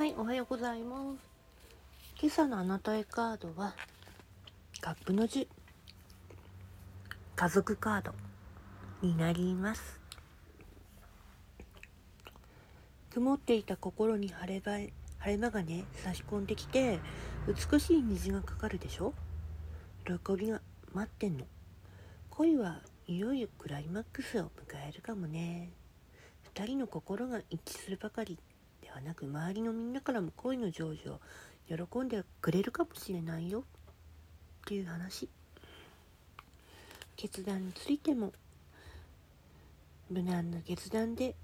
[0.00, 1.02] はいおはようございます。
[2.18, 3.74] 今朝のあなたへカードは
[4.80, 5.46] カップの10
[7.36, 8.12] 家族カード
[9.02, 10.00] になります。
[13.12, 14.90] 曇っていた心に晴れ晴
[15.26, 16.98] れ間がね差し込んできて
[17.46, 19.12] 美しい虹がかかるでしょ？
[20.06, 20.62] 喜びが
[20.94, 21.44] 待ってんの。
[22.30, 24.50] 恋はいよいよクライマックスを迎
[24.88, 25.74] えるかもね。
[26.54, 28.38] 2人の心が一致するばかり。
[28.90, 31.20] ではなく周りのみんなからも恋の成就を
[31.68, 33.62] 喜んでくれるかもしれないよっ
[34.66, 35.28] ていう話。
[37.16, 38.32] 決断についても
[40.10, 41.36] 無難な決断で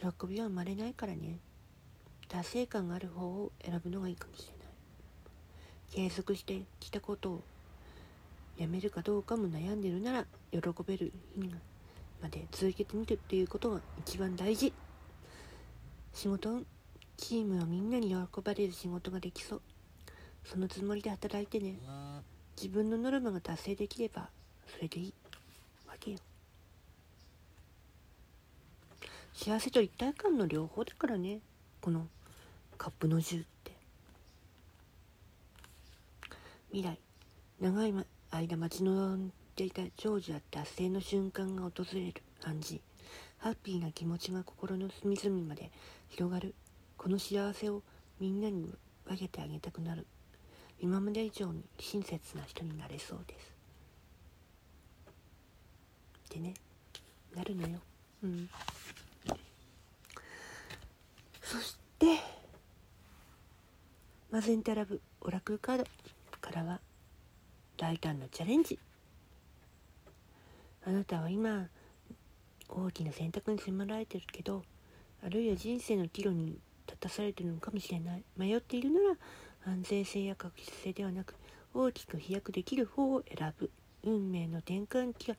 [0.00, 1.38] 喜びは生まれないからね。
[2.26, 6.08] 達成感がある方を選ぶのがいいかもしれない。
[6.08, 7.42] 継続してきたことを
[8.56, 11.50] やめるかどうかも悩んでるなら喜べる日
[12.22, 14.72] まで続けてみるっていうことが一番大事。
[16.14, 16.66] 仕事運
[17.18, 19.62] チームはみんなに喜ばれる仕事ができそう。
[20.44, 21.78] そのつもりで働いてね。
[22.56, 24.30] 自分のノルマが達成できれば
[24.66, 25.14] それでいい
[25.86, 26.18] わけよ。
[29.34, 31.40] 幸せと一体感の両方だからね。
[31.80, 32.06] この
[32.78, 33.72] カップの10って。
[36.70, 36.98] 未来
[37.60, 37.92] 長い
[38.30, 42.80] 間待ち望んでいた長寿や達成の瞬間が訪れる感じ。
[43.38, 45.70] ハッピーな気持ちが心の隅々まで
[46.08, 46.54] 広がる。
[46.98, 47.82] この幸せを
[48.20, 48.74] みんなに
[49.06, 50.04] 分けてあげたくなる。
[50.80, 53.54] 今まで以上に親切な人になれそうです。
[56.26, 56.54] ってね
[57.34, 57.78] なるのよ。
[58.24, 58.50] うん。
[61.42, 62.18] そして
[64.30, 65.84] マゼンタラブオラクルカード
[66.40, 66.80] からは
[67.76, 68.78] 大胆なチャレンジ。
[70.84, 71.68] あなたは今
[72.68, 74.62] 大きな選択に迫られてるけど
[75.24, 78.24] あるいは人生の岐路に立たされてるのかもしれない。
[78.36, 81.34] 迷っているなら安全性や確実性ではなく
[81.74, 83.70] 大きく飛躍できる方を選ぶ。
[84.02, 85.36] 運命の転換期が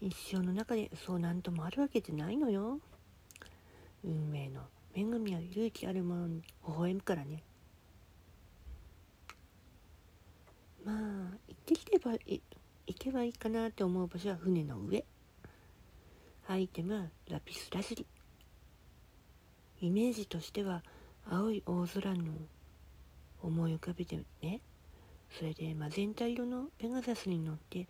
[0.00, 2.78] 一生の中でそう何ともあるわけじゃないのよ。
[4.04, 4.62] 運命の
[4.94, 7.42] 恵みは勇気あるものに微笑むからね。
[10.84, 10.96] まあ
[11.48, 12.40] 行ってきればい
[12.86, 15.04] 行けばいいかなって思う場所は船の上。
[16.46, 18.06] アイテムはラピスラズリ
[19.84, 20.82] イメージとしては
[21.30, 22.32] 青い大空の
[23.42, 24.60] 思い浮かべてね。
[25.30, 27.86] それでマゼンタ色のペガサスに乗って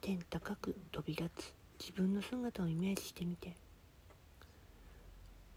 [0.00, 3.56] 天高く飛び立つ自分の姿をイメージしてみて。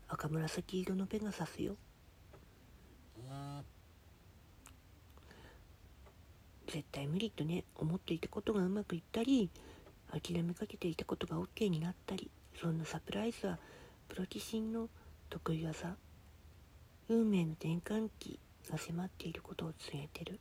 [0.07, 1.75] 赤紫色のペガサスよ。
[6.67, 9.51] 絶対無理とね思っていたことがうまくいったり
[10.11, 13.59] 諦めかけていたことが OK になったりそんなサプライズは
[14.09, 14.89] プロ棋士の
[15.35, 15.97] 得意技。
[17.09, 20.39] 運命の転換期が迫っていることを告げてる。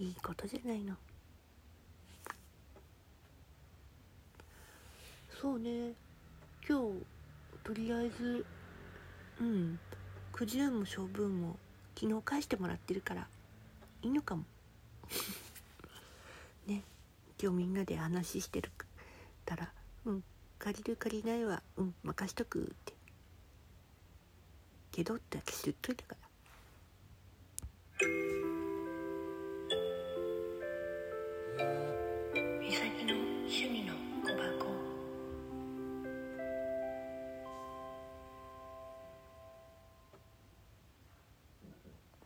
[0.00, 0.96] いいことじゃないの。
[5.40, 5.92] そうね。
[6.68, 7.06] 今日
[7.62, 8.44] とりあえず
[9.40, 9.78] うん。
[10.32, 11.56] くじ運も勝負運も
[11.96, 13.28] 昨日返してもらってるから
[14.02, 14.42] いいのかも。
[17.42, 18.70] 今日みんなで話してる
[19.46, 19.72] たら
[20.04, 20.24] 「うん
[20.58, 22.92] 借りる借りないはうん任しとく」って
[24.92, 26.19] 「けど」って私言っといたから。